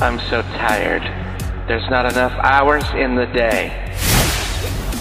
[0.00, 1.02] I'm so tired.
[1.66, 3.92] There's not enough hours in the day.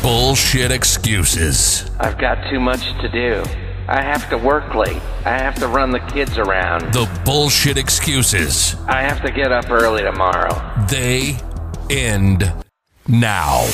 [0.01, 1.90] Bullshit excuses.
[2.00, 3.44] I've got too much to do.
[3.88, 5.02] I have to work late.
[5.24, 6.94] I have to run the kids around.
[6.94, 8.75] The bullshit excuses.
[8.88, 10.59] I have to get up early tomorrow.
[10.89, 11.38] They
[11.91, 12.52] end
[13.07, 13.68] now.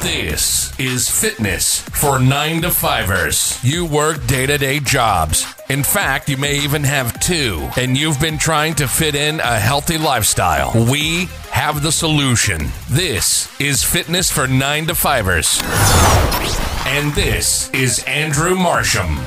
[0.00, 3.58] This is fitness for nine to fivers.
[3.64, 5.44] You work day to day jobs.
[5.68, 9.58] In fact, you may even have two, and you've been trying to fit in a
[9.58, 10.72] healthy lifestyle.
[10.90, 12.68] We have the solution.
[12.88, 15.60] This is fitness for nine to fivers.
[16.86, 19.18] And this is Andrew Marsham.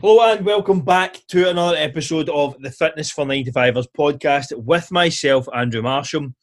[0.00, 5.48] Hello and welcome back to another episode of the Fitness for 95ers podcast with myself,
[5.52, 6.34] Andrew Marsham.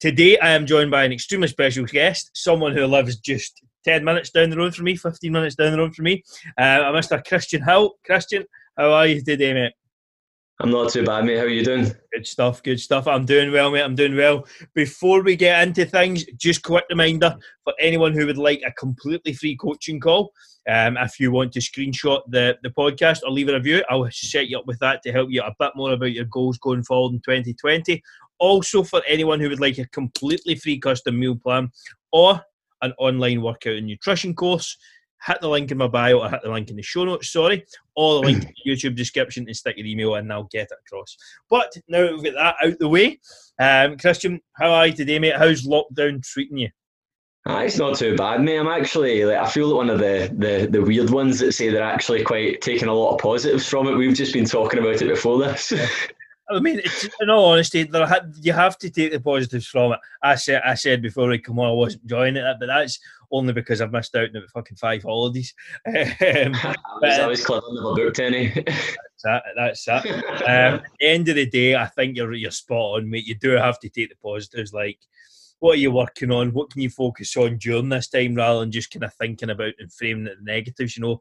[0.00, 4.30] Today I am joined by an extremely special guest, someone who lives just 10 minutes
[4.30, 6.24] down the road from me, 15 minutes down the road from me,
[6.58, 7.24] uh, Mr.
[7.24, 7.94] Kristian Hill.
[8.04, 9.74] Kristian, how are you today, mate?
[10.60, 11.38] I'm not too bad, mate.
[11.38, 11.92] How are you doing?
[12.12, 13.08] Good stuff, good stuff.
[13.08, 13.82] I'm doing well, mate.
[13.82, 14.46] I'm doing well.
[14.72, 19.32] Before we get into things, just quick reminder for anyone who would like a completely
[19.32, 20.32] free coaching call.
[20.68, 24.48] Um, if you want to screenshot the, the podcast or leave a review, I'll set
[24.48, 27.14] you up with that to help you a bit more about your goals going forward
[27.14, 28.00] in 2020.
[28.38, 31.70] Also, for anyone who would like a completely free custom meal plan
[32.12, 32.40] or
[32.80, 34.76] an online workout and nutrition course,
[35.26, 37.64] hit the link in my bio or hit the link in the show notes, sorry,
[37.96, 40.68] or the link in the YouTube description and stick your email in and I'll get
[40.70, 41.16] it across.
[41.50, 43.20] But now we've got that out the way,
[43.58, 45.36] um, Kristian, how are you today, mate?
[45.36, 46.68] How's lockdown treating you?
[47.46, 48.58] Ah, it's not too bad, mate.
[48.58, 51.68] I'm actually like I feel like one of the, the the weird ones that say
[51.68, 53.96] they're actually quite taking a lot of positives from it.
[53.96, 55.72] We've just been talking about it before this.
[56.50, 59.92] I mean, it's, in all honesty, there ha- you have to take the positives from
[59.92, 59.98] it.
[60.22, 62.98] I said, I said before we come on, I wasn't enjoying it, but that's
[63.34, 65.52] only because I've missed out on the fucking five holidays.
[65.86, 68.48] um, I was always clever, never booked any.
[68.48, 69.42] that's that.
[69.56, 70.06] That's that.
[70.44, 73.26] Um, at the end of the day, I think you're you're spot on, mate.
[73.26, 74.72] You do have to take the positives.
[74.72, 74.98] Like,
[75.58, 76.52] what are you working on?
[76.52, 79.72] What can you focus on during this time, rather than just kind of thinking about
[79.78, 80.96] and framing the negatives?
[80.96, 81.20] You know,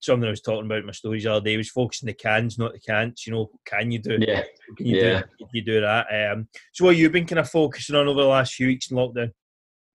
[0.00, 2.58] something I was talking about in my stories the other day was focusing the cans,
[2.58, 3.26] not the can'ts.
[3.26, 4.18] You know, can you do?
[4.20, 4.42] Yeah.
[4.76, 5.20] Can you Yeah.
[5.20, 5.26] do?
[5.38, 6.32] Can you do that?
[6.32, 8.96] Um, so, what you've been kind of focusing on over the last few weeks in
[8.96, 9.32] lockdown?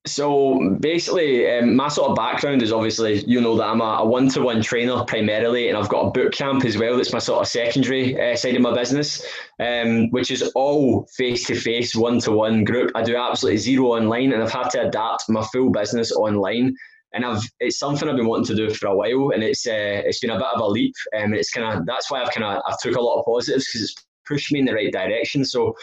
[0.08, 4.06] So basically, um, my sort of background is obviously you know that I'm a, a
[4.06, 6.98] one-to-one trainer primarily, and I've got a boot camp as well.
[6.98, 9.26] That's my sort of secondary uh, side of my business,
[9.60, 12.92] um, which is all face-to-face, one-to-one group.
[12.96, 16.76] I do absolutely zero online, and I've had to adapt my full business online.
[17.14, 20.02] And I've it's something I've been wanting to do for a while, and it's uh,
[20.06, 20.96] it's been a bit of a leap.
[21.18, 23.66] Um, it's kind of that's why I've kind of I've took a lot of positives
[23.66, 25.46] because it's pushed me in the right direction.
[25.46, 25.74] So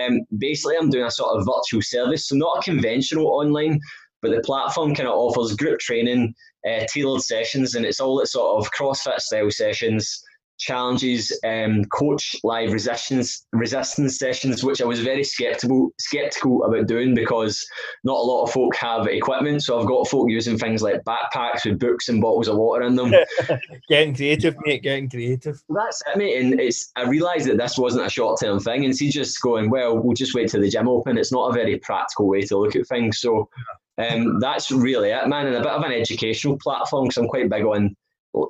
[0.00, 3.80] um, basically, I'm doing a sort of virtual service, so not conventional online,
[4.22, 6.34] but the platform kind of offers group training,
[6.68, 10.22] uh, tailored sessions, and it's all that sort of CrossFit style sessions,
[10.60, 17.14] challenges, um, coach live resistance resistance sessions, which I was very skeptical skeptical about doing
[17.14, 17.66] because
[18.04, 19.62] not a lot of folk have equipment.
[19.62, 22.94] So I've got folk using things like backpacks with books and bottles of water in
[22.94, 23.12] them.
[23.88, 24.82] getting creative, mate.
[24.82, 25.60] Getting creative.
[25.70, 26.40] That's it, mate.
[26.40, 29.70] And it's I realised that this wasn't a short term thing, and he's just going,
[29.70, 31.18] well, we'll just wait till the gym open.
[31.18, 33.20] It's not a very practical way to look at things.
[33.20, 33.48] So
[33.96, 35.46] um, that's really it, man.
[35.46, 37.96] And a bit of an educational platform because I'm quite big on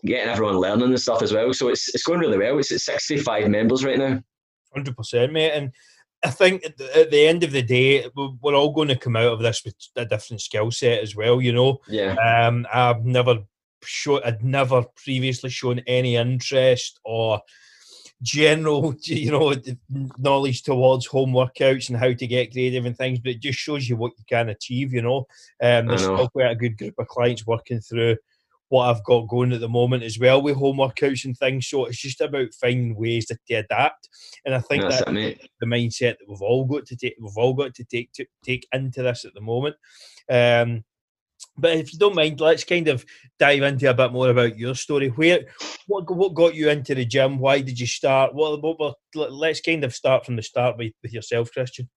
[0.04, 1.52] getting everyone learning and stuff as well.
[1.52, 2.58] So it's it's going really well.
[2.58, 4.22] It's at 65 members right now.
[4.74, 5.52] Hundred percent, mate.
[5.52, 5.72] And
[6.22, 9.32] I think at the, end of the day, we- we're all going to come out
[9.32, 11.40] of this with a different skill set as well.
[11.40, 12.14] You know, Yeah.
[12.14, 13.38] um, I've never
[13.82, 17.40] shown, I'd never previously shown any interest or
[18.22, 19.54] general, you know,
[20.18, 23.18] knowledge towards home workouts and how to get creative and things.
[23.18, 24.92] But it just shows you what you can achieve.
[24.92, 25.18] You know,
[25.62, 26.16] um, there's know.
[26.16, 28.16] still quite a good group of clients working through
[28.70, 31.68] what I've got going at the moment as well with home workouts and things.
[31.68, 34.08] So it's just about finding ways to, to adapt.
[34.46, 37.36] And I think That's that it, the mindset that we've all got to take we've
[37.36, 39.76] all got to take to take into this at the moment.
[40.30, 40.84] Um,
[41.56, 43.04] but if you don't mind, let's kind of
[43.38, 45.08] dive into a bit more about your story.
[45.08, 45.40] Where
[45.88, 47.38] what what got you into the gym?
[47.38, 48.34] Why did you start?
[48.34, 51.88] What, what, what let's kind of start from the start with, with yourself, Kristian.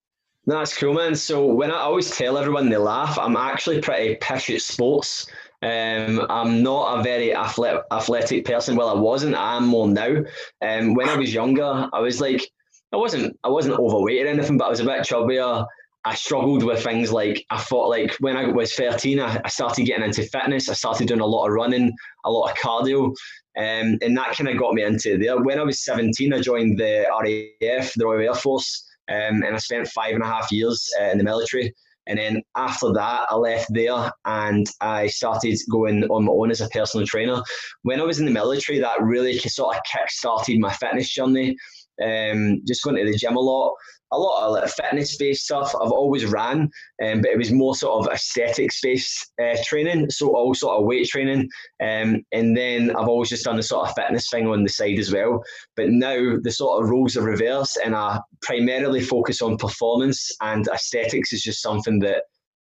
[0.45, 1.15] No, That's cool, man.
[1.15, 5.27] So when I always tell everyone they laugh, I'm actually pretty pish at sports.
[5.63, 8.75] Um, I'm not a very athletic, athletic person.
[8.75, 9.36] Well, I wasn't.
[9.36, 10.18] I am more now.
[10.62, 12.45] Um, when I was younger, I was like,
[12.92, 15.65] I wasn't, I wasn't overweight or anything, but I was a bit chubbier.
[16.06, 19.86] I struggled with things like I thought like when I was 13, I, I started
[19.86, 20.68] getting into fitness.
[20.68, 21.94] I started doing a lot of running,
[22.25, 23.16] a lot of cardio.
[23.56, 25.42] Um, and that kind of got me into there.
[25.42, 29.57] When I was 17, I joined the RAF, the Royal Air Force, um, and I
[29.59, 31.74] spent five and a half years uh, in the military.
[32.07, 36.61] And then after that, I left there and I started going on my own as
[36.61, 37.41] a personal trainer.
[37.83, 41.55] When I was in the military, that really sort of kick started my fitness journey.
[42.01, 43.75] Um, just going to the gym a lot
[44.13, 45.74] a lot of like fitness based stuff.
[45.75, 46.69] I've always ran,
[47.04, 50.86] um, but it was more sort of aesthetics based uh, training, so all sort of
[50.86, 51.50] weight training.
[51.81, 55.00] Um, and then I've always just done the sort of fitness thing on the side
[55.00, 55.44] as well.
[55.75, 60.68] But now the sort of roles are reversed, and I primarily focus on performance and
[60.68, 62.24] aesthetics is just something that.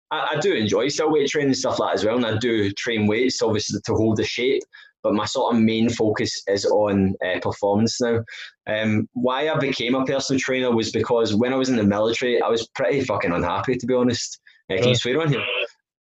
[0.09, 2.37] I, I do enjoy still weight training and stuff like that as well, and I
[2.37, 4.63] do train weights obviously to hold the shape
[5.07, 8.21] but my sort of main focus is on uh, performance now.
[8.67, 12.41] Um, why I became a personal trainer was because when I was in the military,
[12.41, 14.37] I was pretty fucking unhappy, to be honest.
[14.69, 15.45] Uh, can you swear on here?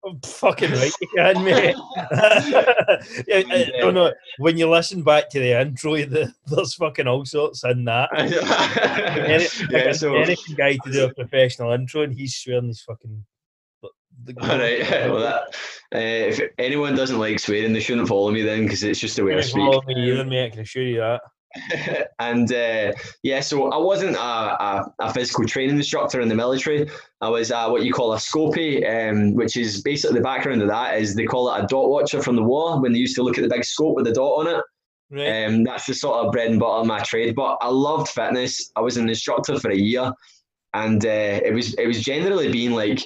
[0.06, 1.76] I'm fucking right, you can, mate.
[3.28, 4.14] yeah, I don't know.
[4.38, 8.10] When you listen back to the intro, the, there's fucking all sorts in that.
[8.18, 13.26] Any, yeah, so, American guy to do a professional intro, and he's swearing he's fucking
[14.42, 14.90] all right.
[15.10, 15.42] Well, that
[15.96, 19.24] uh, if anyone doesn't like swearing, they shouldn't follow me then because it's just the
[19.24, 19.56] way I speak.
[19.56, 20.46] Follow me either, mate.
[20.46, 21.22] I can assure you that.
[22.20, 22.92] and uh,
[23.22, 26.90] yeah, so I wasn't a, a, a, physical training instructor in the military.
[27.22, 30.68] I was uh, what you call a scopy, um, which is basically the background of
[30.70, 33.24] that is they call it a dot watcher from the war when they used to
[33.24, 34.64] look at the big scope with the dot on it.
[35.12, 35.46] Right.
[35.46, 37.36] Um, that's the sort of bread and butter of my trade.
[37.36, 38.72] But I loved fitness.
[38.76, 40.12] I was an instructor for a year,
[40.74, 43.04] and uh, it was it was generally being like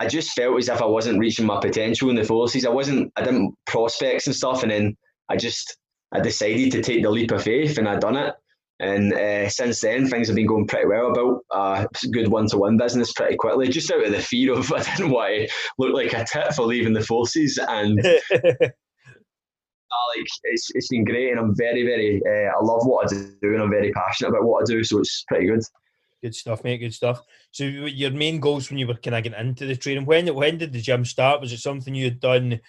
[0.00, 2.66] I just felt as if I wasn't reaching my potential in the forces.
[2.66, 4.96] I wasn't, I didn't prospects and stuff, and then
[5.28, 5.76] I just,
[6.12, 8.34] I decided to take the leap of faith, and I done it.
[8.80, 11.12] And uh, since then, things have been going pretty well.
[11.12, 15.10] About a good one-to-one business pretty quickly, just out of the fear of I didn't
[15.10, 15.48] want to
[15.78, 18.00] look like a tit for leaving the forces, and
[20.16, 23.54] like it's it's been great, and I'm very very uh, I love what I do,
[23.54, 25.62] and I'm very passionate about what I do, so it's pretty good.
[26.24, 26.78] Good stuff, mate.
[26.78, 27.20] Good stuff.
[27.50, 30.56] So, your main goals when you were kind of getting into the training, when when
[30.56, 31.42] did the gym start?
[31.42, 32.60] Was it something you had done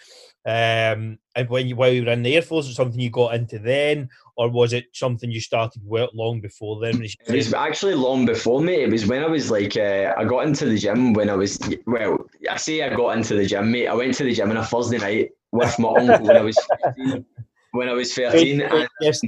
[0.45, 1.17] um,
[1.47, 2.67] when you while you were in the air force?
[2.67, 6.81] Was something you got into then, or was it something you started well long before
[6.81, 7.01] then?
[7.01, 8.83] It was actually long before me.
[8.83, 11.57] It was when I was like, uh, I got into the gym when I was
[11.87, 12.17] well.
[12.51, 13.87] I say I got into the gym, mate.
[13.87, 16.57] I went to the gym on a Thursday night with my uncle when I was
[16.97, 17.25] 15,
[17.71, 18.61] when I was thirteen.
[18.99, 19.21] Yes,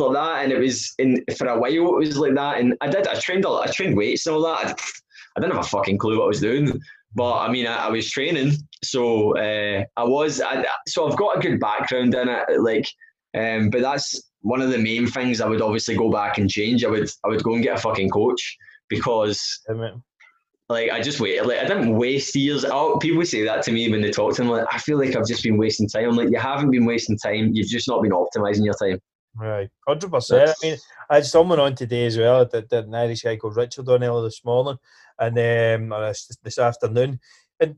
[0.00, 2.58] arms like that, and it was in for a while it was like that.
[2.58, 4.66] And I did I trained a lot, I trained weights and all that.
[4.66, 4.74] I,
[5.36, 6.80] I didn't have a fucking clue what I was doing,
[7.14, 8.52] but I mean I, I was training,
[8.82, 10.40] so uh, I was.
[10.40, 12.86] I, so I've got a good background in it, like.
[13.36, 16.84] Um, but that's one of the main things I would obviously go back and change.
[16.84, 18.56] I would I would go and get a fucking coach
[18.88, 19.60] because
[20.68, 22.64] like I just wait like I didn't waste years.
[22.64, 24.50] Oh, people say that to me when they talk to me.
[24.50, 26.08] Like I feel like I've just been wasting time.
[26.08, 27.50] I'm like you haven't been wasting time.
[27.52, 29.00] You've just not been optimizing your time.
[29.36, 30.50] Right, hundred percent.
[30.50, 30.76] I mean,
[31.10, 32.46] I had someone on today as well.
[32.46, 34.78] That, an Irish guy called Richard Donnell this morning,
[35.18, 37.18] and um, this, this afternoon,
[37.58, 37.76] and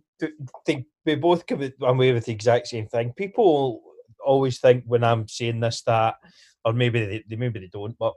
[0.67, 3.13] think we both come away with the exact same thing.
[3.17, 3.81] People
[4.25, 6.17] always think when I'm saying this that,
[6.65, 8.15] or maybe they, maybe they don't, but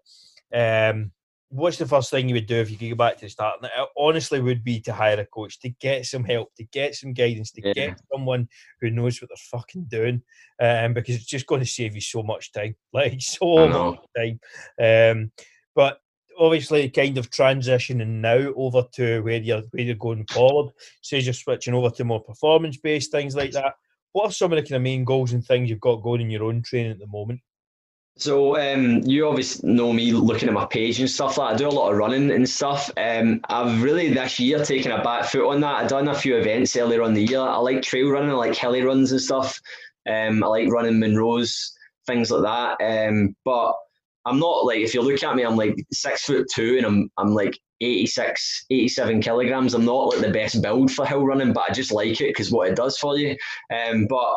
[0.53, 1.11] um,
[1.49, 3.57] what's the first thing you would do if you could go back to the start?
[3.61, 6.95] And it honestly would be to hire a coach, to get some help, to get
[6.95, 7.73] some guidance, to yeah.
[7.73, 8.47] get someone
[8.81, 10.21] who knows what they're fucking doing,
[10.61, 14.39] um, because it's just going to save you so much time, like so much time.
[14.79, 15.31] Um,
[15.75, 15.99] but
[16.37, 20.73] obviously, kind of transitioning now over to where you're where you're going forward.
[21.01, 23.73] Says you're switching over to more performance based things like that.
[24.11, 26.31] What are some of the kind of main goals and things you've got going in
[26.31, 27.41] your own training at the moment?
[28.19, 31.69] So um, you obviously know me looking at my page and stuff like I do
[31.69, 32.91] a lot of running and stuff.
[32.97, 35.75] Um, I've really this year taken a back foot on that.
[35.75, 37.39] I've done a few events earlier on the year.
[37.39, 39.61] I like trail running, I like hilly runs and stuff.
[40.05, 41.71] Um, I like running Munros,
[42.07, 42.83] things like that.
[42.83, 43.73] Um, but
[44.25, 47.09] I'm not like if you look at me, I'm like six foot two and I'm
[47.17, 49.73] I'm like 86, 87 kilograms.
[49.73, 52.51] I'm not like the best build for hill running, but I just like it because
[52.51, 53.37] what it does for you.
[53.73, 54.35] Um, but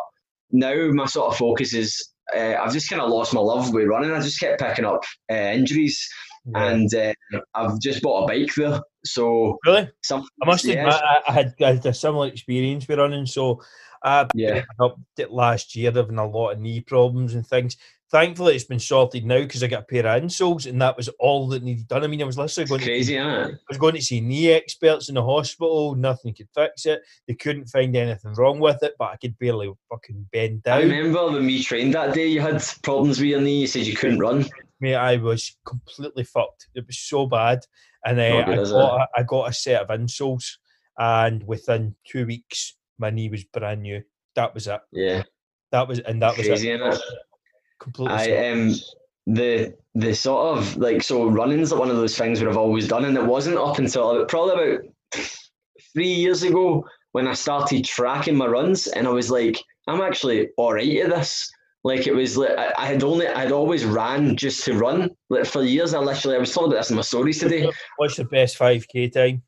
[0.51, 3.87] now my sort of focus is uh, I've just kind of lost my love with
[3.87, 4.11] running.
[4.11, 6.07] I just kept picking up uh, injuries,
[6.45, 6.65] yeah.
[6.65, 7.13] and uh,
[7.53, 8.81] I've just bought a bike there.
[9.05, 10.75] So really, some, I must yeah.
[10.75, 13.25] admit, I, I, had, I had a similar experience with running.
[13.25, 13.61] So
[14.03, 14.63] I yeah.
[14.79, 14.97] up
[15.29, 17.77] last year having a lot of knee problems and things
[18.13, 21.09] thankfully it's been sorted now because I got a pair of insoles and that was
[21.19, 22.03] all that needed done.
[22.03, 25.09] I mean, I was literally going crazy, to, I was going to see knee experts
[25.09, 27.01] in the hospital, nothing could fix it.
[27.27, 30.77] They couldn't find anything wrong with it, but I could barely fucking bend down.
[30.77, 33.61] I remember when we trained that day, you had problems with your knee.
[33.61, 34.45] You said you couldn't run.
[34.79, 36.67] Mate, I was completely fucked.
[36.75, 37.61] It was so bad,
[38.05, 40.45] and uh, I, got a, I got a set of insoles,
[40.99, 44.03] and within two weeks, my knee was brand new.
[44.35, 44.81] That was it.
[44.91, 45.23] Yeah.
[45.71, 47.01] That was and that was Crazy, it.
[47.79, 48.13] Completely.
[48.13, 48.75] I am um
[49.25, 52.87] the the sort of like so running's like one of those things where I've always
[52.87, 55.25] done, and it wasn't up until probably about
[55.93, 60.49] three years ago when I started tracking my runs, and I was like, I'm actually
[60.57, 61.51] all right at this.
[61.83, 65.45] Like it was like I, had only I had always ran just to run like
[65.45, 65.93] for years.
[65.93, 67.69] I literally I was talking about this in my stories today.
[67.97, 69.43] What's your best five k time?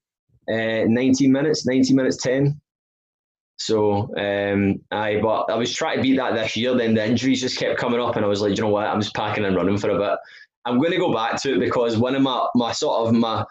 [0.52, 2.60] Uh, 19 minutes, 19 minutes 10.
[3.58, 6.76] So um, I but I was trying to beat that this year.
[6.76, 8.88] Then the injuries just kept coming up, and I was like, you know what?
[8.88, 10.20] I'm just packing and running for a bit.
[10.66, 13.46] I'm going to go back to it because one of my my sort of my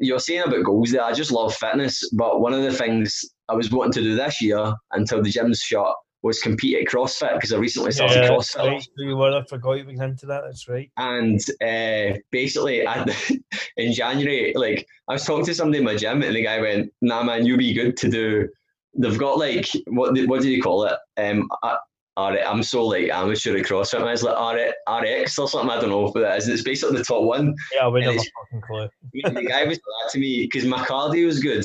[0.00, 1.04] you're saying about goals there.
[1.04, 4.40] I just love fitness, but one of the things I was wanting to do this
[4.40, 8.66] year until the gym's shut was compete at CrossFit because I recently started Yeah, CrossFit.
[8.66, 9.38] right, you were.
[9.38, 10.42] I forgot you went into that.
[10.44, 10.90] That's right.
[10.96, 13.04] And uh, basically, I,
[13.76, 16.92] in January, like I was talking to somebody in my gym, and the guy went,
[17.02, 18.48] "Nah, man, you'll be good to do."
[18.96, 20.16] They've got like what?
[20.26, 20.96] What do you call it?
[21.16, 21.80] Um, R-
[22.16, 24.12] I'm so like amateur at CrossFit.
[24.12, 25.70] It's like R- RX or something.
[25.70, 26.48] I don't know what that is.
[26.48, 27.54] It's basically the top one.
[27.72, 28.88] Yeah, I have a fucking clue.
[29.42, 31.64] the guy was like that to me because my cardio is good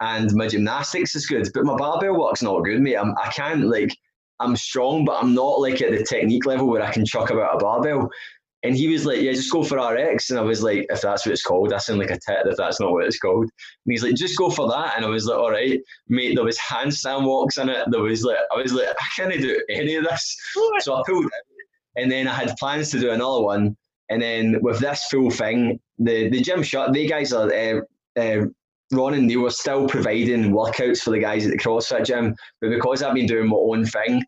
[0.00, 2.96] and my gymnastics is good, but my barbell work's not good, mate.
[2.96, 3.96] I'm, I can't like
[4.38, 7.54] I'm strong, but I'm not like at the technique level where I can chuck about
[7.54, 8.10] a barbell.
[8.66, 11.24] And he was like, "Yeah, just go for RX." And I was like, "If that's
[11.24, 12.46] what it's called, I sound like a tit.
[12.46, 15.08] If that's not what it's called." And he's like, "Just go for that." And I
[15.08, 17.86] was like, "All right, mate." There was handstand walks in it.
[17.90, 20.36] There was like, I was like, I can't do any of this.
[20.80, 21.32] So I pulled it,
[21.94, 23.76] and then I had plans to do another one.
[24.10, 26.92] And then with this full thing, the the gym shut.
[26.92, 27.52] They guys are.
[27.52, 27.80] Uh,
[28.18, 28.46] uh,
[28.92, 32.70] Ron and they were still providing workouts for the guys at the CrossFit gym, but
[32.70, 34.22] because I've been doing my own thing,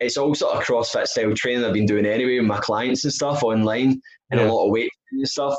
[0.00, 3.12] it's all sort of CrossFit style training I've been doing anyway with my clients and
[3.12, 4.46] stuff online and Yeah.
[4.46, 5.54] a lot of weight and stuff.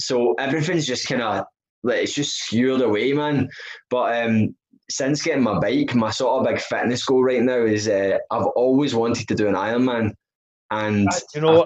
[0.00, 1.44] So everything's just kind of
[1.82, 3.48] like it's just skewed away, man.
[3.90, 4.54] But um,
[4.90, 8.46] since getting my bike, my sort of big fitness goal right now is uh, I've
[8.56, 10.12] always wanted to do an Ironman,
[10.70, 11.64] and Uh, you know,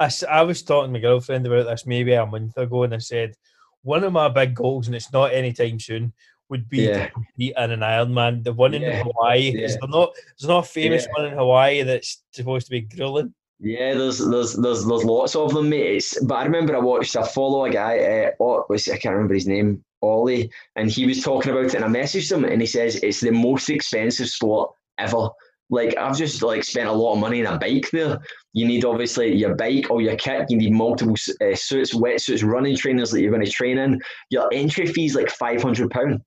[0.00, 2.98] I I was talking to my girlfriend about this maybe a month ago, and I
[2.98, 3.34] said
[3.82, 6.12] one of my big goals, and it's not anytime soon,
[6.50, 7.06] would be Yeah.
[7.06, 8.44] to compete in an Ironman.
[8.44, 10.12] The one in Yeah, Hawaii is there not?
[10.38, 11.22] There's not a famous Yeah.
[11.22, 13.32] one in Hawaii that's supposed to be grueling.
[13.60, 15.96] Yeah, there's there's there's there's lots of them, mate.
[15.96, 17.16] It's, but I remember I watched.
[17.16, 17.98] I follow a guy.
[17.98, 19.84] Uh, oh, I can't remember his name.
[20.02, 23.20] Ollie, and he was talking about it, and I messaged him, and he says it's
[23.20, 25.28] the most expensive sport ever.
[25.68, 28.18] Like I've just like spent a lot of money on a bike there.
[28.54, 30.46] You need obviously your bike or your kit.
[30.50, 34.00] You need multiple uh, suits, wetsuits, running trainers that you're going to train in.
[34.30, 36.22] Your entry fee is like five hundred pound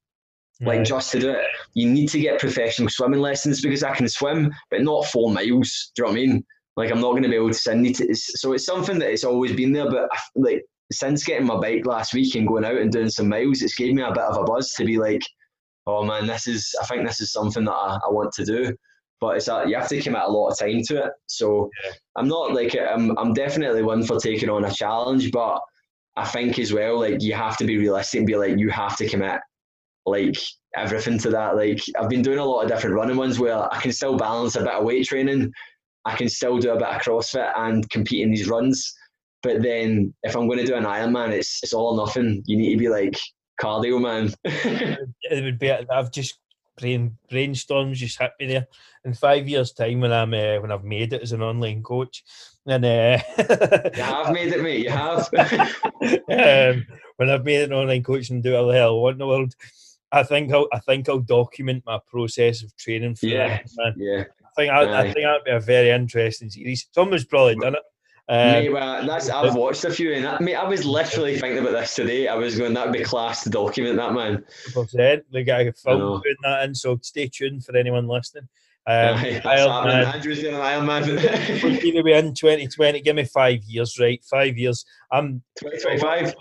[0.62, 1.46] like just to do it.
[1.74, 5.92] You need to get professional swimming lessons because I can swim, but not four miles.
[5.96, 6.46] Do you know what I mean?
[6.76, 7.96] Like I'm not going to be able to send it.
[7.98, 11.48] To, it's, so it's something that it's always been there, but I like since getting
[11.48, 14.12] my bike last week and going out and doing some miles, it's gave me a
[14.12, 15.22] bit of a buzz to be like,
[15.88, 16.74] oh man, this is.
[16.82, 18.76] I think this is something that I, I want to do.
[19.20, 21.12] But it's a, you have to commit a lot of time to it.
[21.28, 21.92] So Yeah.
[22.16, 23.18] I'm not like I'm.
[23.18, 25.60] I'm definitely one for taking on a challenge, but
[26.16, 28.98] I think as well, like you have to be realistic and be like, you have
[28.98, 29.40] to commit
[30.06, 30.38] like
[30.76, 31.56] everything to that.
[31.56, 34.56] Like I've been doing a lot of different running ones where I can still balance
[34.56, 35.52] a bit of weight training,
[36.06, 38.94] I can still do a bit of CrossFit and compete in these runs.
[39.42, 42.44] But then if I'm going to do an Ironman, it's it's all or nothing.
[42.46, 43.18] You need to be like
[43.62, 44.34] cardio man.
[44.44, 45.72] it would be.
[45.72, 46.40] I've just
[46.80, 48.68] brain brainstorms just hit me there.
[49.06, 52.24] In five years' time, when I'm uh, when I've made it as an online coach,
[52.66, 54.86] and uh, you have made it, mate.
[54.86, 55.30] You have.
[55.34, 56.86] um,
[57.18, 59.28] when I've made an online coach and do all the hell I want in the
[59.28, 59.54] world,
[60.14, 63.48] I think I'll I think I'll document my process of training for Yeah.
[63.48, 63.66] that.
[63.76, 63.94] Man.
[63.98, 64.24] yeah.
[64.46, 66.88] I think I, I think that'd be a very interesting series.
[66.94, 67.82] Someone's probably done it.
[68.30, 71.58] Um, mate, well, that's I've watched a few, and that, mate, I was literally thinking
[71.58, 72.30] about this today.
[72.30, 74.46] I was going, that'd be class to document that, man.
[74.74, 75.26] percent.
[75.32, 76.76] The guy who filmed putting that in.
[76.76, 78.48] So stay tuned for anyone listening.
[78.86, 79.88] Um, Aye, Iron.
[79.88, 83.02] Man, Andrew's doing an we're going to be in 2020.
[83.02, 84.24] Give me five years, right?
[84.24, 84.86] Five years.
[85.12, 86.34] I'm 2025.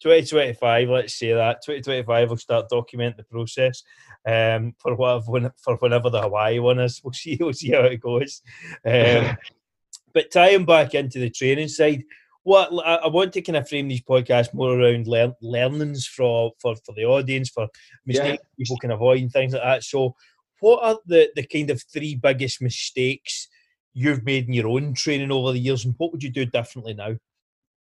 [0.00, 0.88] 2025.
[0.88, 2.28] Let's say that 2025.
[2.28, 3.82] We'll start document the process.
[4.26, 7.36] Um, for what when, for whenever the Hawaii one is, we'll see.
[7.40, 8.42] We'll see how it goes.
[8.84, 9.36] Um,
[10.12, 12.04] but tying back into the training side,
[12.46, 16.76] what I want to kind of frame these podcasts more around learn, learnings for, for
[16.76, 17.66] for the audience, for
[18.06, 19.82] mistakes people can avoid and things like that.
[19.82, 20.14] So,
[20.60, 23.48] what are the the kind of three biggest mistakes
[23.94, 26.94] you've made in your own training over the years, and what would you do differently
[26.94, 27.16] now?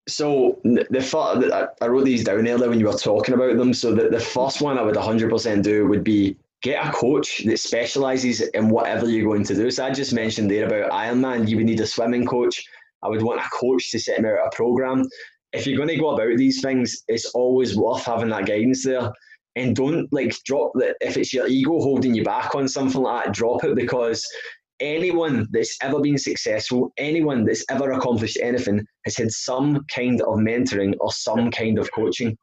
[0.08, 3.58] So the, the fir- I- I wrote these down earlier when you were talking about
[3.58, 3.74] them.
[3.74, 7.60] So the, the first one I would 100% do would be get a coach that
[7.60, 9.70] specializes in whatever you're going to do.
[9.72, 12.66] So I just mentioned there about Ironman, you would need a swimming coach.
[13.04, 15.08] I would want a coach to set me out a program.
[15.54, 19.12] If you're going to go about these things, it's always worth having that guidance there.
[19.56, 23.26] And don't like drop that if it's your ego holding you back on something like
[23.26, 24.26] that, drop it because
[24.80, 30.36] anyone that's ever been successful, anyone that's ever accomplished anything, has had some kind of
[30.38, 32.38] mentoring or some kind of coaching.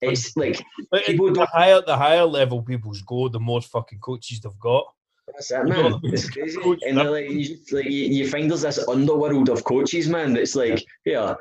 [0.00, 0.60] It's like
[0.90, 4.84] But people the higher the higher level people's go, the more fucking coaches they've got.
[5.28, 6.00] That's it, man.
[6.02, 6.58] It's crazy.
[6.86, 10.34] And like, you, like you, you find there's this underworld of coaches, man.
[10.34, 11.34] That's like, yeah,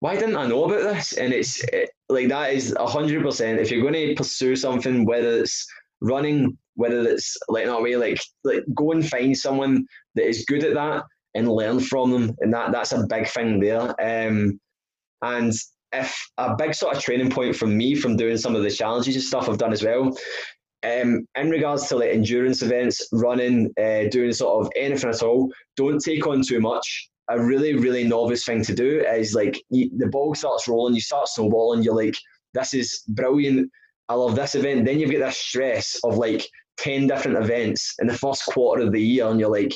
[0.00, 1.14] why didn't I know about this?
[1.14, 3.58] And it's it, like that is hundred percent.
[3.58, 5.66] If you're going to pursue something, whether it's
[6.04, 10.64] running, whether it's like not way, like like go and find someone that is good
[10.64, 12.36] at that and learn from them.
[12.40, 13.88] And that that's a big thing there.
[14.00, 14.60] Um,
[15.22, 15.52] and
[15.92, 19.14] if a big sort of training point from me from doing some of the challenges
[19.14, 20.16] and stuff I've done as well,
[20.84, 25.50] um, in regards to like endurance events, running, uh, doing sort of anything at all,
[25.76, 27.08] don't take on too much.
[27.30, 31.00] A really, really novice thing to do is like you, the ball starts rolling, you
[31.00, 32.16] start snowballing, you're like,
[32.52, 33.70] this is brilliant.
[34.08, 34.84] I love this event.
[34.84, 36.46] Then you've got this stress of like
[36.78, 39.74] 10 different events in the first quarter of the year, and you're like,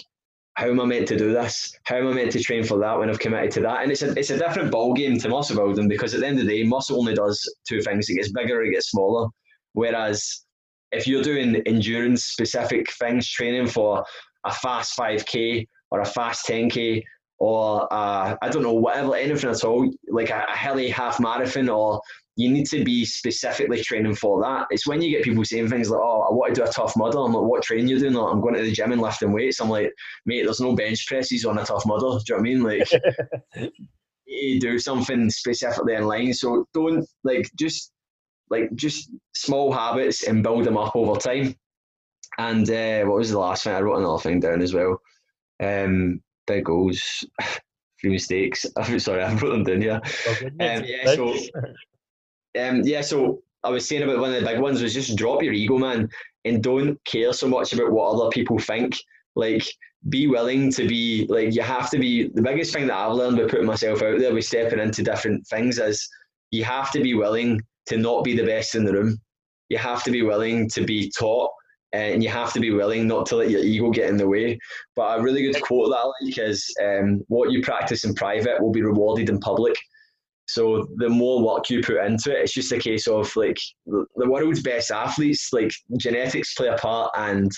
[0.55, 1.73] how am I meant to do this?
[1.85, 3.83] How am I meant to train for that when I've committed to that?
[3.83, 6.41] And it's a it's a different ball game to muscle building because at the end
[6.41, 9.29] of the day, muscle only does two things: it gets bigger, it gets smaller.
[9.75, 10.45] Whereas
[10.91, 14.05] if you're doing endurance specific things, training for
[14.45, 17.03] a fast 5k or a fast 10k
[17.39, 21.69] or uh, I don't know whatever anything at all, like a, a hilly half marathon
[21.69, 22.01] or
[22.39, 24.69] you need to be specifically training for that.
[24.71, 26.97] It's when you get people saying things like, "Oh, I want to do a tough
[26.97, 29.33] mudder." I'm like, "What training you doing?" Like, I'm going to the gym and lifting
[29.33, 29.61] weights.
[29.61, 29.93] I'm like,
[30.25, 32.63] "Mate, there's no bench presses on a tough mudder." Do you know what I mean?
[32.63, 33.73] Like,
[34.27, 36.33] you do something specifically in line.
[36.33, 37.91] So don't like just
[38.51, 41.57] like just small habits and build them up over time.
[42.39, 43.75] And uh, what was the last thing?
[43.75, 45.01] I wrote another thing down as well.
[45.61, 47.27] Um, big goals,
[48.01, 48.65] three mistakes.
[48.99, 50.01] Sorry, I wrote them down here.
[50.61, 51.35] Um, yeah, so
[52.57, 55.43] um, yeah, so I was saying about one of the big ones was just drop
[55.43, 56.09] your ego, man,
[56.45, 58.97] and don't care so much about what other people think.
[59.35, 59.65] Like,
[60.09, 62.29] be willing to be like you have to be.
[62.29, 65.47] The biggest thing that I've learned by putting myself out there, by stepping into different
[65.47, 66.09] things, is
[66.51, 69.21] you have to be willing to not be the best in the room.
[69.69, 71.51] You have to be willing to be taught,
[71.93, 74.59] and you have to be willing not to let your ego get in the way.
[74.95, 78.63] But a really good quote that I like is, um, "What you practice in private
[78.63, 79.77] will be rewarded in public."
[80.49, 84.07] So the more work you put into it, it's just a case of like the
[84.17, 87.53] world's best athletes, like genetics play a part and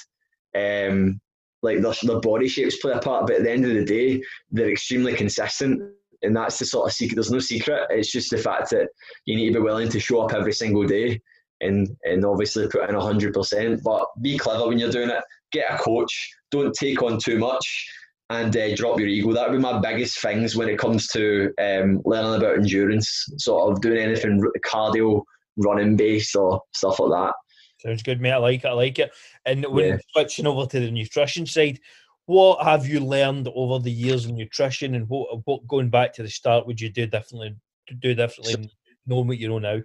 [0.57, 1.21] um,
[1.63, 3.29] like their, their body shapes play a part.
[3.29, 5.81] But at the end of the day, they're extremely consistent.
[6.23, 7.15] And that's the sort of secret.
[7.15, 7.87] There's no secret.
[7.91, 8.89] It's just the fact that
[9.25, 11.21] you need to be willing to show up every single day
[11.61, 13.83] and and obviously put in hundred percent.
[13.85, 15.23] But be clever when you're doing it.
[15.53, 16.31] Get a coach.
[16.51, 17.89] Don't take on too much
[18.31, 19.33] and uh, drop your ego.
[19.33, 23.73] That would be my biggest things when it comes to um, learning about endurance, sort
[23.73, 25.23] of doing anything cardio,
[25.57, 27.35] running based or stuff like that.
[27.81, 28.33] Sounds good, mate.
[28.33, 28.69] I like it.
[28.69, 29.11] I like it.
[29.45, 29.97] And when Yeah.
[30.13, 31.81] switching over to the nutrition side,
[32.27, 36.23] what have you learned over the years in nutrition, and what, what going back to
[36.23, 37.57] the start would you do differently?
[37.99, 38.69] Do differently, So-
[39.07, 39.81] knowing what you know now.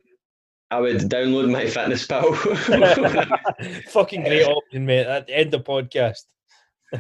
[0.71, 2.33] I would download my fitness pal.
[3.89, 5.05] Fucking great option, mate.
[5.07, 6.23] At the end of podcast.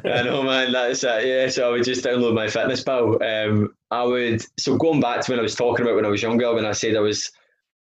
[0.03, 0.71] I know, man.
[0.71, 1.27] That's it.
[1.27, 3.21] Yeah, so I would just download my fitness pal.
[3.23, 4.43] Um, I would.
[4.59, 6.71] So going back to when I was talking about when I was younger, when I
[6.71, 7.31] said I was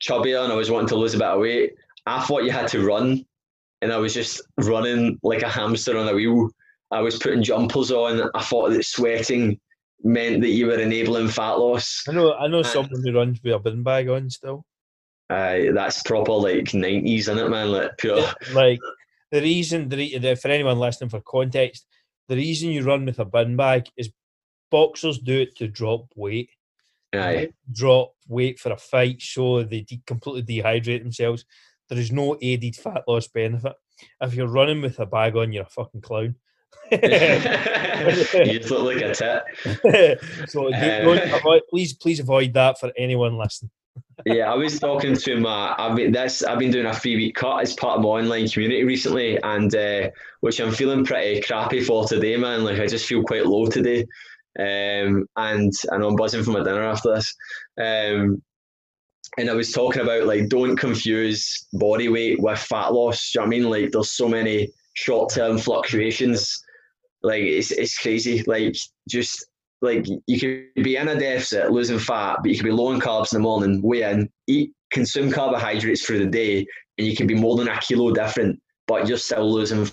[0.02, 1.74] chubbier and I was wanting to lose a bit of weight,
[2.06, 3.24] I thought you had to run,
[3.82, 6.50] and I was just running like a hamster on a wheel.
[6.90, 8.30] I was putting jumpers on.
[8.34, 9.60] I thought that sweating
[10.02, 12.04] meant that you were enabling fat loss.
[12.08, 12.34] I know.
[12.34, 14.64] I know someone who runs with a bin bag on still.
[15.28, 17.70] Uh, that's proper like nineties, isn't it, man?
[17.70, 18.26] Like pure.
[18.52, 18.80] Like
[19.30, 21.86] the reason, the, for anyone listening for context,
[22.28, 24.10] the reason you run with a bin bag is
[24.70, 26.50] boxers do it to drop weight.
[27.12, 27.48] Aye.
[27.72, 31.44] drop weight for a fight so they de- completely dehydrate themselves.
[31.88, 33.72] There is no aided fat loss benefit.
[34.20, 36.36] If you're running with a bag on, you're a fucking clown.
[36.92, 40.20] you just look like a tit.
[40.48, 43.70] so Uh, avoid, please, please avoid that for anyone listening.
[44.26, 45.74] Yeah, I was talking to my.
[45.78, 46.42] I've been this.
[46.42, 49.74] I've been doing a three week cut as part of my online community recently, and
[49.74, 52.64] uh, which I'm feeling pretty crappy for today, man.
[52.64, 54.06] Like I just feel quite low today,
[54.58, 57.34] um, and I know I'm buzzing for my dinner after this.
[57.80, 58.42] Um,
[59.38, 63.30] and I was talking about like don't confuse body weight with fat loss.
[63.30, 63.70] Do you know what I mean?
[63.70, 66.62] Like there's so many short term fluctuations.
[67.22, 68.42] Like it's it's crazy.
[68.46, 68.74] Like
[69.08, 69.46] just
[69.82, 73.00] like you could be in a deficit, losing fat, but you could be low in
[73.00, 76.66] carbs in the morning, weigh in, eat, consume carbohydrates through the day,
[76.98, 79.88] and you can be more than a kilo different, but you're still losing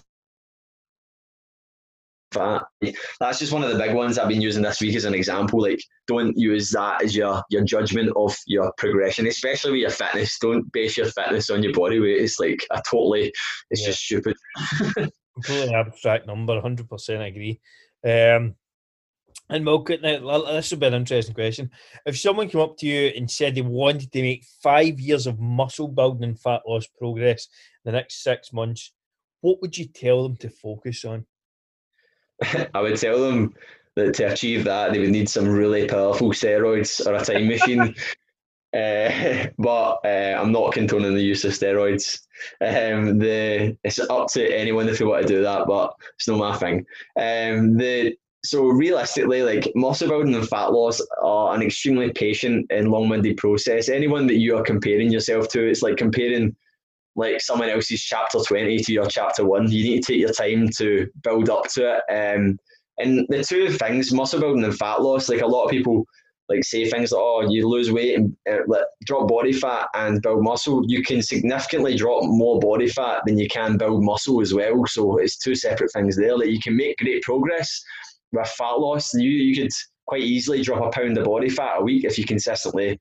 [2.33, 2.63] fat.
[3.19, 5.61] That's just one of the big ones I've been using this week as an example.
[5.61, 10.37] Like, don't use that as your your judgment of your progression, especially with your fitness.
[10.39, 12.21] Don't base your fitness on your body weight.
[12.21, 13.31] It's like a totally,
[13.69, 13.87] it's Yeah.
[13.87, 14.35] just stupid.
[15.35, 16.59] completely abstract number.
[16.59, 17.59] Hundred percent agree.
[18.05, 18.55] Um,
[19.49, 21.71] and Milk, now this would be an interesting question.
[22.05, 25.39] If someone came up to you and said they wanted to make five years of
[25.39, 27.47] muscle building and fat loss progress
[27.85, 28.91] in the next six months,
[29.41, 31.25] what would you tell them to focus on?
[32.73, 33.53] I would tell them
[33.95, 37.95] that to achieve that, they would need some really powerful steroids or a time machine.
[38.75, 42.19] Uh, but uh, I'm not condoning the use of steroids.
[42.61, 46.37] Um, the it's up to anyone if they want to do that, but it's not
[46.37, 46.85] my thing.
[47.15, 52.89] Um, the so realistically, like muscle building and fat loss are an extremely patient and
[52.89, 53.89] long-winded process.
[53.89, 56.55] Anyone that you are comparing yourself to, it's like comparing
[57.15, 59.69] like someone else's chapter 20 to your chapter one.
[59.71, 62.13] You need to take your time to build up to it.
[62.13, 62.59] Um,
[62.99, 66.05] and the two things, muscle building and fat loss, like a lot of people
[66.49, 70.21] like say things like, oh, you lose weight and uh, like, drop body fat and
[70.21, 70.83] build muscle.
[70.87, 74.85] You can significantly drop more body fat than you can build muscle as well.
[74.85, 76.37] So it's two separate things there.
[76.37, 77.83] Like you can make great progress
[78.31, 79.13] with fat loss.
[79.13, 79.71] You you could
[80.07, 82.99] quite easily drop a pound of body fat a week if you consistently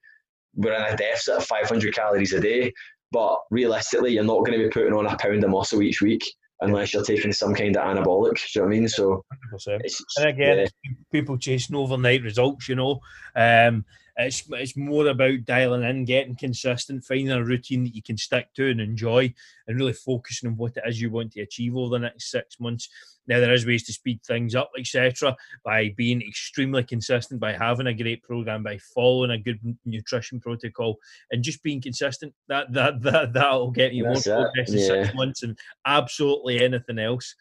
[0.54, 2.72] were in a deficit of 500 calories a day.
[3.12, 6.24] But realistically, you're not going to be putting on a pound of muscle each week
[6.60, 8.34] unless you're taking some kind of anabolic.
[8.34, 8.88] Do you know what I mean?
[8.88, 9.78] So, 100%.
[10.18, 10.66] and again, yeah.
[11.10, 13.00] People chasing overnight results, you know.
[13.34, 13.84] Um,
[14.18, 18.48] it's it's more about dialing in, getting consistent, finding a routine that you can stick
[18.54, 19.32] to and enjoy,
[19.66, 22.58] and really focusing on what it is you want to achieve over the next six
[22.58, 22.88] months.
[23.26, 27.88] Now there is ways to speed things up, etc., by being extremely consistent, by having
[27.88, 30.96] a great program, by following a good nutrition protocol,
[31.30, 32.32] and just being consistent.
[32.48, 36.98] That that that that'll get you That's more progress in six months, and absolutely anything
[36.98, 37.34] else.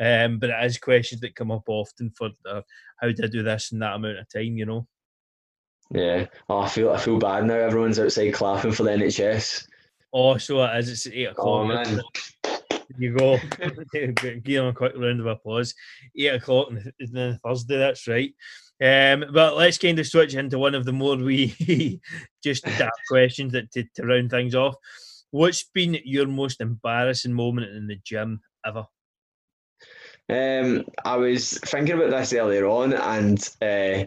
[0.00, 2.62] Um, but it is questions that come up often for uh,
[3.00, 4.86] how do I do this in that amount of time, you know.
[5.92, 6.26] Yeah.
[6.48, 7.54] Oh, I feel I feel bad now.
[7.54, 9.66] Everyone's outside clapping for the NHS.
[10.12, 10.88] Oh, so it is.
[10.88, 11.46] It's eight o'clock.
[11.46, 12.00] Oh man.
[12.98, 13.38] You go.
[13.92, 15.74] Give them a quick round of applause.
[16.16, 17.78] Eight o'clock on Thursday.
[17.78, 18.32] That's right.
[18.82, 22.00] Um, but let's kind of switch into one of the more we
[22.42, 22.66] just
[23.08, 24.74] questions that to, to round things off.
[25.30, 28.86] What's been your most embarrassing moment in the gym ever?
[30.30, 34.06] Um, I was thinking about this earlier on, and uh,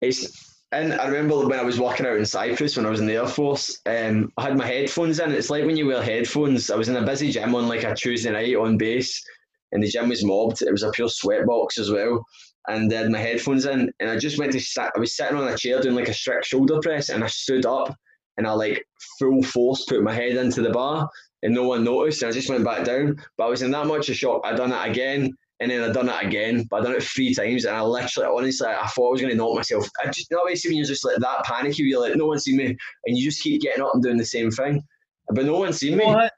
[0.00, 3.06] it's and I remember when I was walking out in Cyprus when I was in
[3.06, 5.30] the Air Force, um, I had my headphones in.
[5.30, 6.68] It's like when you wear headphones.
[6.68, 9.24] I was in a busy gym on like a Tuesday night on base,
[9.70, 10.62] and the gym was mobbed.
[10.62, 12.24] It was a pure sweat box as well.
[12.66, 14.90] And I had my headphones in, and I just went to sit.
[14.96, 17.66] I was sitting on a chair doing like a strict shoulder press, and I stood
[17.66, 17.94] up
[18.36, 18.84] and I like
[19.18, 21.08] full force put my head into the bar,
[21.44, 22.22] and no one noticed.
[22.22, 23.16] And I just went back down.
[23.36, 24.40] But I was in that much of a shock.
[24.44, 27.34] I'd done it again and then I done it again, but I done it three
[27.34, 29.88] times, and I literally, honestly, I thought I was going to knock myself.
[30.02, 32.44] I just, you know, basically, when you're just like that panicky, you're like, no one's
[32.44, 34.82] seen me, and you just keep getting up and doing the same thing,
[35.28, 36.04] but no one's seen me.
[36.04, 36.32] What?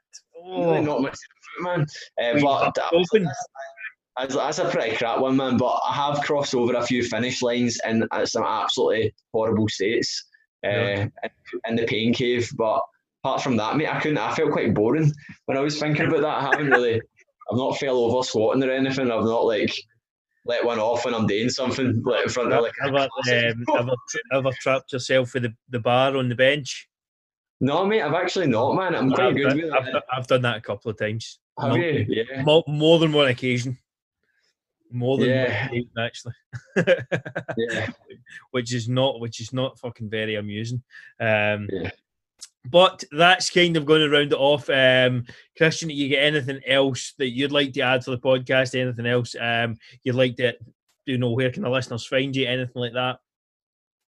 [0.47, 0.71] Oh.
[0.71, 1.19] Really knocked myself
[1.59, 1.85] man.
[2.21, 2.75] Uh, but
[4.17, 5.57] that's, that's a pretty crap one, man.
[5.57, 10.25] But I have crossed over a few finish lines in some absolutely horrible states
[10.65, 11.07] uh, yeah.
[11.67, 12.81] in the pain cave, but
[13.23, 14.17] apart from that, mate, I couldn't.
[14.17, 15.11] I felt quite boring
[15.45, 16.37] when I was thinking about that.
[16.37, 17.01] I haven't really.
[17.49, 19.11] I've not fell over squatting or anything.
[19.11, 19.73] I've not like
[20.45, 22.73] let one off when I'm doing something like in front of like.
[22.83, 23.95] Ever, um, ever,
[24.33, 26.87] ever trapped yourself with the, the bar on the bench?
[27.61, 28.95] No, mate, I've actually not, man.
[28.95, 31.39] I'm quite I've, good with I've, I've, done that a couple of times.
[31.59, 32.05] Have no, you?
[32.07, 32.43] Yeah.
[32.43, 33.77] More, more, than one occasion.
[34.91, 35.67] More than yeah.
[35.67, 36.33] one occasion, actually.
[37.57, 37.87] yeah.
[38.51, 40.81] Which is not, which is not fucking very amusing.
[41.19, 41.91] Um, yeah.
[42.69, 44.69] But that's kind of going to round it off.
[44.69, 45.25] Um,
[45.59, 48.79] Kristian, you get anything else that you'd like to add to the podcast?
[48.79, 50.53] Anything else um, you'd like to,
[51.05, 52.47] you know, where can the listeners find you?
[52.47, 53.19] Anything like that?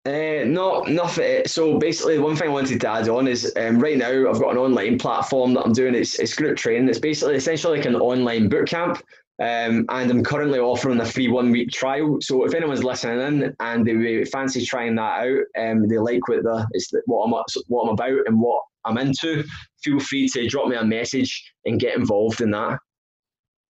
[0.06, 1.42] Uh, no, nothing.
[1.48, 4.52] So basically, one thing I wanted to add on is um, right now I've got
[4.52, 5.96] an online platform that I'm doing.
[5.96, 6.88] It's, it's group training.
[6.90, 9.02] It's basically essentially like an online boot camp.
[9.38, 12.20] Um, and I'm currently offering a free one week trial.
[12.22, 16.44] So if anyone's listening in and they fancy trying that out, um, they like what
[16.44, 17.32] the it's what I'm
[17.68, 19.44] what I'm about and what I'm into,
[19.84, 22.80] feel free to drop me a message and get involved in that.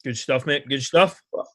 [0.03, 0.67] Good stuff, mate.
[0.69, 1.19] Good stuff.
[1.33, 1.45] Um,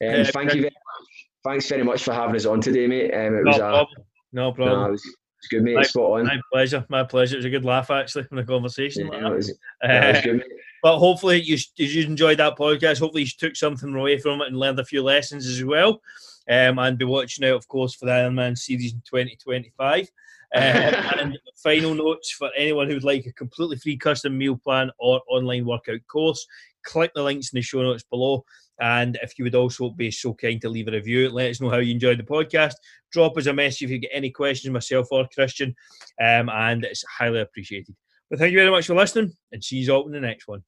[0.00, 1.26] uh, thank you very much.
[1.44, 3.12] Thanks very much for having us on today, mate.
[3.12, 3.86] Um, it no was problem.
[3.98, 4.02] A,
[4.32, 4.80] no problem.
[4.80, 5.74] No, it was, it was good, mate.
[5.74, 6.26] My, Spot on.
[6.26, 6.86] My pleasure.
[6.88, 7.34] My pleasure.
[7.34, 9.08] It was a good laugh actually from the conversation.
[9.12, 10.46] Yeah, like it was, it was good, mate.
[10.82, 13.00] But hopefully you, you enjoyed that podcast.
[13.00, 16.00] Hopefully you took something away from it and learned a few lessons as well.
[16.48, 20.08] Um, and be watching out, of course, for the Ironman series in 2025.
[20.54, 24.90] Um, and final notes for anyone who would like a completely free custom meal plan
[24.98, 26.46] or online workout course,
[26.84, 28.46] click the links in the show notes below.
[28.80, 31.68] And if you would also be so kind to leave a review, let us know
[31.68, 32.74] how you enjoyed the podcast.
[33.12, 35.74] Drop us a message if you get any questions, myself or Kristian,
[36.18, 37.94] um, and it's highly appreciated.
[38.30, 40.62] But thank you very much for listening and see you all in the next one.